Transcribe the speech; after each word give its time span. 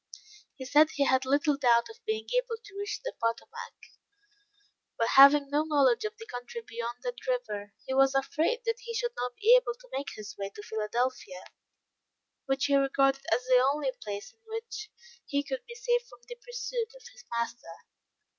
He 0.55 0.65
said 0.65 0.87
he 0.95 1.05
had 1.05 1.25
little 1.27 1.57
doubt 1.57 1.87
of 1.87 2.03
being 2.07 2.25
able 2.35 2.55
to 2.63 2.75
reach 2.75 2.99
the 3.03 3.13
Potomac; 3.21 3.75
but 4.97 5.09
having 5.09 5.47
no 5.51 5.61
knowledge 5.63 6.05
of 6.05 6.17
the 6.17 6.25
country 6.25 6.63
beyond 6.67 7.03
that 7.03 7.27
river, 7.27 7.73
he 7.85 7.93
was 7.93 8.15
afraid 8.15 8.61
that 8.65 8.79
he 8.79 8.95
should 8.95 9.11
not 9.15 9.33
be 9.39 9.53
able 9.55 9.75
to 9.75 9.89
make 9.91 10.07
his 10.15 10.35
way 10.39 10.49
to 10.55 10.63
Philadelphia; 10.63 11.43
which 12.47 12.65
he 12.65 12.75
regarded 12.75 13.21
as 13.31 13.43
the 13.43 13.63
only 13.71 13.91
place 14.01 14.33
in 14.33 14.39
which 14.47 14.89
he 15.27 15.43
could 15.43 15.63
be 15.67 15.75
safe 15.75 16.07
from 16.09 16.21
the 16.27 16.33
pursuit 16.43 16.95
of 16.95 17.03
his 17.13 17.23
master. 17.29 17.75